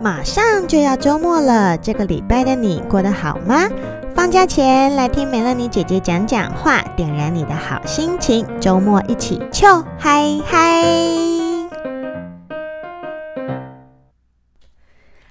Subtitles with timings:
[0.00, 3.68] 马上就要周末了，这个礼拜的你过得好吗？
[4.14, 8.46] 放假前来听美乐妮姐姐讲讲话，点燃你的好心情。
[8.60, 9.66] 周末一起秋
[9.98, 10.82] 嗨嗨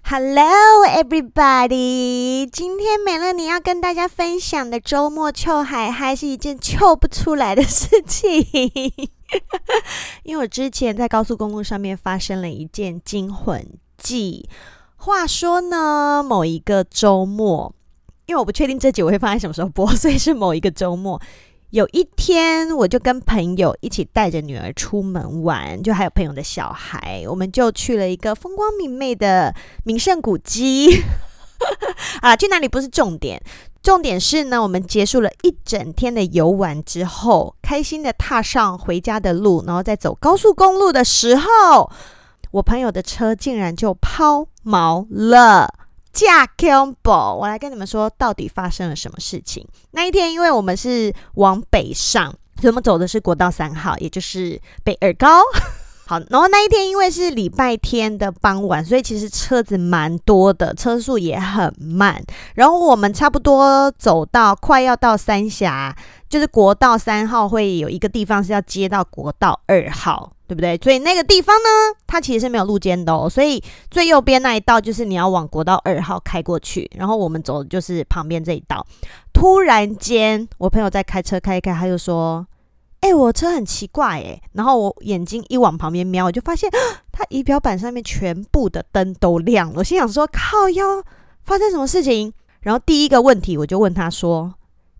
[0.03, 8.29] ！Hello everybody，今天美乐妮要跟大家分享的周末秋嗨嗨是一件秋不出来的事情，
[10.23, 13.65] 因为我之前在高速公路上面发生了一件惊魂
[14.01, 14.49] 记。
[14.97, 17.73] 话说呢，某一个周末，
[18.27, 21.19] 因为我不确定这集我会放在什么时候播，所以是某一个周末。
[21.71, 31.01] 有一天，我就跟朋友一起带着女儿出门玩，就还有朋友的小孩，我们就去了一个风光明媚的名胜古迹。
[32.21, 33.41] 啊，去哪里不是重点，
[33.81, 41.89] 重点是呢，我们结束了一整天的游玩之后，开心的踏上回家的路，然后在走高速公路的时候。
[42.51, 45.73] 我朋友的车竟然就抛锚了，
[46.11, 47.35] 驾 combo！
[47.35, 49.65] 我来跟你们说，到底发生了什么事情？
[49.91, 55.41] 那一天，因为我们是往北上，所以我们走的是国道三号，也就是北二高。
[56.11, 62.21] 好，然后那一天因为是礼拜天的傍晚，所以其实车子蛮多的，车速也很慢。
[62.55, 65.95] 然后我们差不多走到快要到三峡，
[66.27, 70.33] 就是国道三号会有一个地方是要接到国道二号。
[70.51, 70.77] 对不对？
[70.83, 71.69] 所以那个地方呢，
[72.05, 73.29] 它其实是没有路肩的哦。
[73.29, 78.85] 所以最右边那一道就是你要往国道二号开过去，然后我们走的就是旁边这一道。
[79.31, 82.45] 突然间，我朋友在开车开一开，他就说
[83.01, 86.69] ：“哎，我车很奇怪哎。”然后我眼睛一往旁边瞄，我就发现
[87.11, 89.75] 他仪表板上面全部的灯都亮了。
[89.77, 91.03] 我心想说：“靠腰，
[91.43, 94.53] 发生什么事情？”然后第一个问题我就问他说：“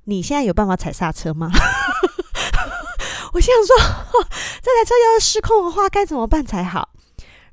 [0.05, 1.49] 你现在有办法踩刹车吗？”
[3.33, 3.77] 我心想说，
[4.61, 6.89] 这台车要是失控的话，该怎么办才好？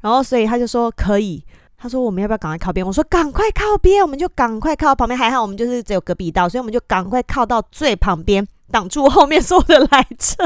[0.01, 1.45] 然后，所以他就说可以。
[1.81, 2.85] 他说我们要不要赶快靠边？
[2.85, 5.17] 我说赶快靠边，我们就赶快靠旁边。
[5.17, 10.45] 还好我们就是只有隔壁道，所以我们就赶快靠到最旁边，挡住后面所有的来车。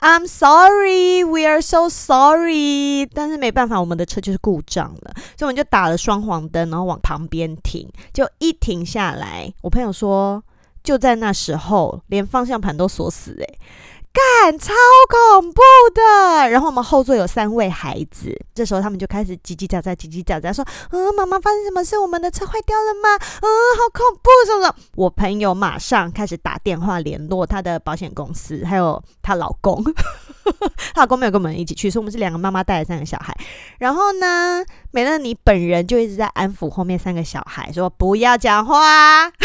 [0.00, 3.06] I'm sorry, we are so sorry。
[3.06, 7.88] 但是没办法，我们的车就是故障了，所以我们就打了双黄灯，然后往旁边停。
[8.12, 10.42] 就一停下来，我朋友说。
[10.82, 13.58] 就在那时候，连方向盘都锁死，欸，诶，
[14.14, 14.72] 干，超
[15.08, 15.60] 恐怖
[15.92, 16.48] 的。
[16.48, 21.98] 然后我们后座有三位孩子，这时候他们就开始叽叽喳喳，叽叽喳喳，说：“嗯，妈妈发生什么事？
[21.98, 23.16] 我们的车坏掉了吗？
[23.42, 29.82] 嗯，好恐怖，什么什么。”我朋友马上开始打电话联络他的保险公司，还有她老公。
[30.94, 33.36] 她老公没有跟我们一起去，所以我们是两个妈妈带着三个小孩。
[33.78, 39.28] 然后呢，美乐妮本人就一直在安抚后面三个小孩，说：“不要讲话。”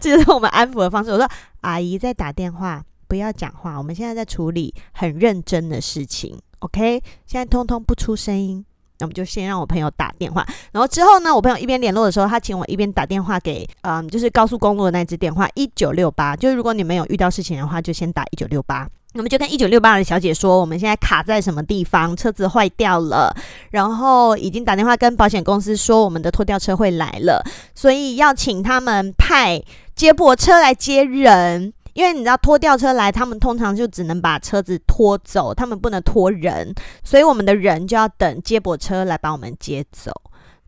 [0.00, 1.10] 这就是我们安抚的方式。
[1.10, 1.28] 我说
[1.62, 3.76] ：“阿姨在打电话，不要讲话。
[3.78, 7.02] 我们现在在处理很认真的事情，OK？
[7.26, 8.64] 现在通通不出声音。
[9.00, 10.44] 那我们就先让我朋友打电话。
[10.72, 16.34] 然后之后呢，我朋友一边联络的时候，他请我一边打电话给嗯，就是高速公路的那支电话一九六八。
[16.34, 18.88] 就是如果你们有遇到事情的话，就先打一九六八。
[19.14, 23.34] 我们就跟一九六八的小姐说，我们现在卡在什么地方，车子坏掉了，
[23.70, 27.42] 然后已经打电话跟保险公司说，我们的拖吊车会来了，
[27.74, 29.62] 所以要请他们派
[29.94, 36.72] 接驳车来接人，因为你知道拖吊车来，他们通常就只能把车子拖走，他们不能拖人，
[37.02, 40.12] 所以我们的人就要等接驳车来把我们接走。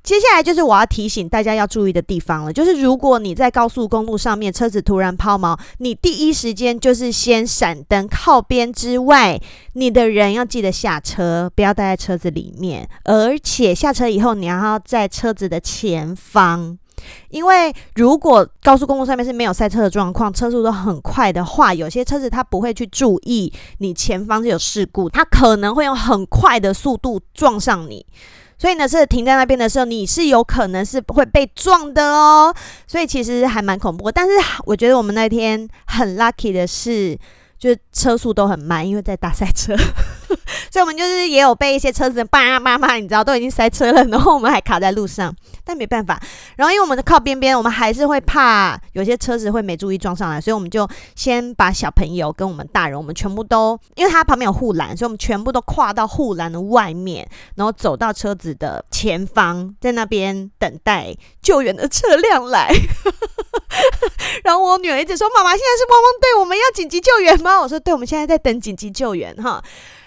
[0.03, 9.41] 接下来就是我要提醒大家要注意的地方了，就是如果你在高速公路上面车子突然抛锚，你第一时间就是先闪灯靠边之外，
[9.75, 16.77] 你的人要记得下车，不要待在车子里面，而且下车以后你要在车子的前方，
[17.29, 28.05] 因为如果高速公路上面是没有塞车的状况，车速都很快的话，有些车子它不会去注意你前方是有事故，它可能会用很快的速度撞上你。
[28.59, 32.55] 所以呢，是停在那边的时候，你是有可能是会被撞的哦。
[32.87, 34.13] 所以其实还蛮恐怖。
[34.13, 34.33] 但是
[34.67, 37.19] 我觉得我们那天很 lucky 的是，
[37.61, 39.77] 就是车速都很慢，因为在大赛车。
[40.73, 45.35] 所以，我们就是也有被一些车子叭叭叭，你知道，都已经塞车了，然后我们还卡在路上，
[45.65, 46.21] 但没办法。
[46.57, 62.73] 然后，因为我们的靠边边，我们还是会怕有些车子会没注意撞上来，所以我们就先把小朋友跟我们大人，我们全部都，因为它旁边有护栏，所以我们全部都跨到护栏的外面，然后走到车子的前方，在那边等待救援的车辆来。
[64.45, 69.63] 然后我女儿一直说：“妈妈，现在是汪汪队，我们要紧急救援吗？”我说：“对，我们现在在等紧急救援。”哈。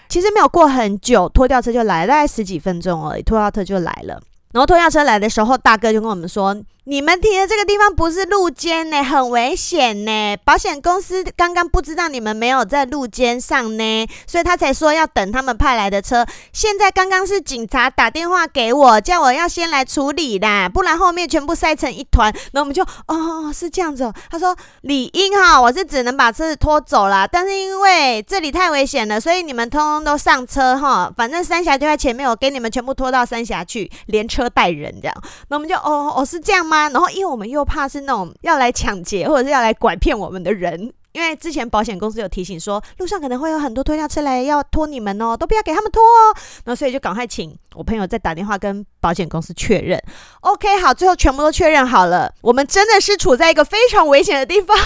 [0.08, 4.20] 其实没有过很久，拖吊车就来了，大概十几分钟而已，拖吊车就来了。
[4.52, 6.54] 然后拖吊车来的时候，大哥就跟我们说
[6.86, 10.36] ：“你们停的这个地方不是路肩呢，很危险呢。
[10.44, 16.26] 保险公司刚刚不知道你们没有在路肩上呢，所以他才说要等他们派来的车。
[16.52, 22.30] 现在刚刚是警察打电话给我，叫我要先来处理啦，不然后面全部塞成一团。
[22.52, 24.12] 然后我们就哦，是这样子哦。
[24.30, 31.10] 他说理应哈，我是只能把车子拖走啦，但是因为这里太危险了，所以你们通通都上车哈。
[31.16, 35.14] 反正三峡就在前面，我给你们全部拖到三峡去，连车带人这样。
[35.48, 36.73] 那我们就哦哦，是这样吗？
[36.82, 46.34] 然后，因为我们又怕是那种要来抢劫或者是要来拐骗我们的人，因为之前保险公司有提醒说，路上可能会有很多拖吊车来要拖你们哦，都不要给他们拖哦。
[46.64, 50.02] 那，所以就赶快请我朋友再打电话跟保险公司确认。
[50.40, 54.76] OK，好，最后全部都确认好了，我们真的是处在一个非常危险的地方，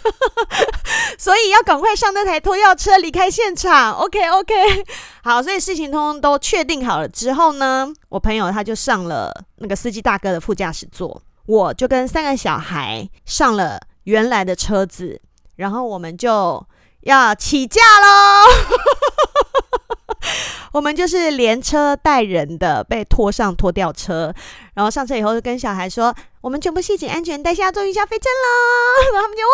[1.18, 3.92] 所以要赶快上那台拖吊车离开现场。
[3.94, 4.54] OK，OK，
[5.24, 15.20] 好，所以事情通通都确定好了之后呢，我朋友他就上了那个司机大哥的副驾驶座，我就跟三个小孩上了原来的车子，
[15.56, 16.66] 然后我们就
[17.02, 18.46] 要起价喽。
[20.72, 24.32] 我们就是连车带人的被拖上拖吊车，
[24.74, 29.46] 然后上车以后就跟小孩说：“我们全部系紧安全带，现在终于下飞车了。” 然后他们就哦，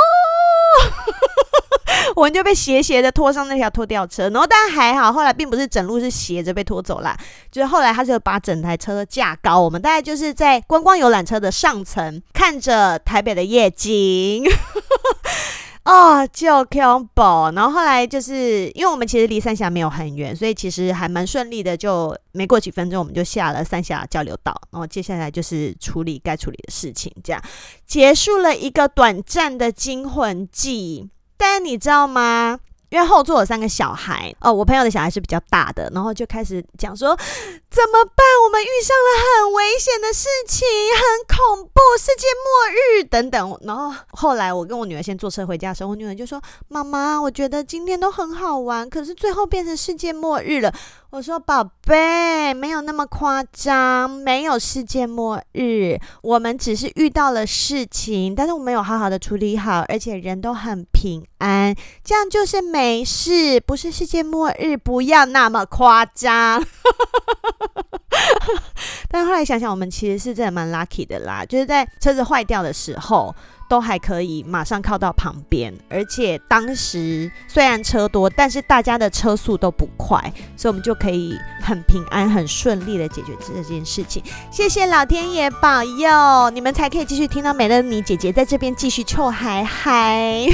[2.16, 7.16] 我们就被斜斜的拖上那条拖吊车，然后但还好，后来并不是整路是斜着被拖走啦，
[7.50, 14.44] 就是后来他就把整台车架高，我们大概就是在观光游览车的上层看着台北的夜景。
[15.84, 21.76] 哦，就 combo，然后后来就是因为我们其实离三峡没有很远，所以其实还蛮顺利的。
[21.76, 27.42] 就没过几分钟，我们就下了三峡交流道，然后接下来就是处理该处理的事情，这样
[27.84, 31.10] 结束了一个短暂的惊魂记。
[31.36, 32.60] 但你知道吗？
[32.90, 37.18] 因为后座有三个小孩哦，我朋友的小孩是比较大的，然后就开始讲说
[37.72, 38.22] 怎么办？
[38.44, 43.58] 我们遇上了很危险的事情，很恐怖，世界末日等等。
[43.62, 50.70] 然后后来我跟我女儿先坐车回家的时候，我女儿就说：“妈妈，我觉得今天都很好玩，可是最后变成世界末日了。”
[51.12, 61.74] 我说：“宝贝，没有那么夸张，没有世界末日，我们只是遇到了事情，但是我们有好好的处理好，而且人都很平安，
[62.04, 66.62] 这样就是没事，不是世界末日，不要那么夸张。”
[69.10, 73.34] 但后来想想，我们其实是真的蛮 lucky 的啦，就是在车子坏掉的时候。
[73.68, 80.20] 都还可以马上靠到旁边，而且当时虽然车多，但是大家的车速都不快，
[80.58, 84.22] 所以我们就可以很平安、很顺利的解决这件事情。
[84.50, 90.46] 谢谢老天爷保佑，你们才可以继续听到美乐妮姐姐在这边继续臭嗨嗨。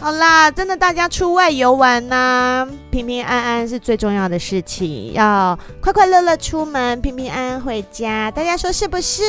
[0.00, 8.30] 好啦，真的，大家出外游玩呐、平平安安是最重要的事情，要快快乐乐出门，平平安安回家。
[8.30, 9.22] 大家说是不是？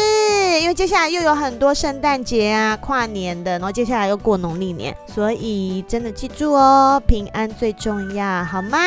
[0.61, 8.79] 因为接下来又有很多圣诞节啊、跨年的，然后接下来又过农历年，所以真的记住哦，平安最重要，好吗？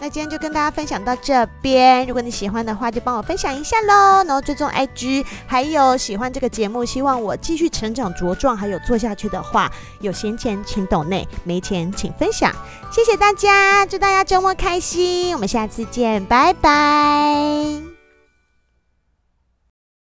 [0.00, 2.06] 那今天就跟大家分享到这边。
[2.06, 9.68] 如果你喜欢的话，就帮我分享一下喽，然后追踪 IG，还有喜欢这个节目，希望我继续成长茁壮，还有做下去的话，
[10.00, 11.23] 有闲钱请抖内。
[11.44, 12.52] 没钱请分享，
[12.92, 17.93] 谢谢大家，祝大家周末开心，我们下次见，拜拜。